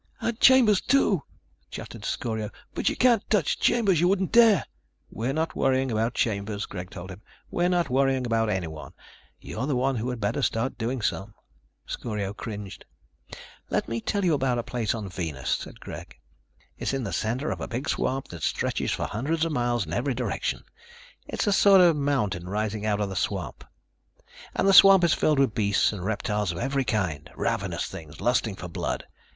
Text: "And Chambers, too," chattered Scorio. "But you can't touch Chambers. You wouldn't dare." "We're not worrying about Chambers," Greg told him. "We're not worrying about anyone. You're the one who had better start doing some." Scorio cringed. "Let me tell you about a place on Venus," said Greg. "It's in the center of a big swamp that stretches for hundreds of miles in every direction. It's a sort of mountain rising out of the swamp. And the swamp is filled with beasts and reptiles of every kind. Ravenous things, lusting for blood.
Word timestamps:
"And 0.19 0.39
Chambers, 0.39 0.81
too," 0.81 1.21
chattered 1.69 2.05
Scorio. 2.05 2.49
"But 2.73 2.89
you 2.89 2.95
can't 2.95 3.21
touch 3.29 3.59
Chambers. 3.59 3.99
You 4.01 4.07
wouldn't 4.07 4.31
dare." 4.31 4.65
"We're 5.11 5.31
not 5.31 5.55
worrying 5.55 5.91
about 5.91 6.15
Chambers," 6.15 6.65
Greg 6.65 6.89
told 6.89 7.11
him. 7.11 7.21
"We're 7.51 7.69
not 7.69 7.91
worrying 7.91 8.25
about 8.25 8.49
anyone. 8.49 8.93
You're 9.39 9.67
the 9.67 9.75
one 9.75 9.97
who 9.97 10.09
had 10.09 10.19
better 10.19 10.41
start 10.41 10.75
doing 10.75 11.03
some." 11.03 11.35
Scorio 11.85 12.33
cringed. 12.33 12.83
"Let 13.69 13.87
me 13.87 14.01
tell 14.01 14.25
you 14.25 14.33
about 14.33 14.57
a 14.57 14.63
place 14.63 14.95
on 14.95 15.07
Venus," 15.07 15.51
said 15.51 15.79
Greg. 15.79 16.17
"It's 16.79 16.95
in 16.95 17.03
the 17.03 17.13
center 17.13 17.51
of 17.51 17.61
a 17.61 17.67
big 17.67 17.87
swamp 17.87 18.29
that 18.29 18.41
stretches 18.41 18.91
for 18.91 19.05
hundreds 19.05 19.45
of 19.45 19.51
miles 19.51 19.85
in 19.85 19.93
every 19.93 20.15
direction. 20.15 20.63
It's 21.27 21.45
a 21.45 21.53
sort 21.53 21.79
of 21.79 21.95
mountain 21.95 22.49
rising 22.49 22.87
out 22.87 23.01
of 23.01 23.09
the 23.09 23.15
swamp. 23.15 23.63
And 24.55 24.67
the 24.67 24.73
swamp 24.73 25.03
is 25.03 25.13
filled 25.13 25.37
with 25.37 25.53
beasts 25.53 25.93
and 25.93 26.03
reptiles 26.03 26.51
of 26.51 26.57
every 26.57 26.85
kind. 26.85 27.29
Ravenous 27.35 27.85
things, 27.85 28.19
lusting 28.19 28.55
for 28.55 28.67
blood. 28.67 29.05